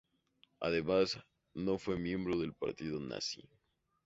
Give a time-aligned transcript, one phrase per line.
[0.59, 1.19] Además,
[1.53, 3.47] no fue miembro del partido nazi.